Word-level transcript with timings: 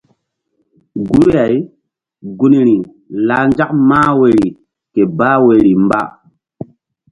Guri-ay 1.07 1.55
gunri 2.37 2.77
lah 3.27 3.43
nzak 3.49 3.71
mah 3.89 4.09
woyri 4.19 4.47
ke 4.93 5.01
bah 5.17 5.37
woyri 5.45 5.71
mba. 5.85 6.01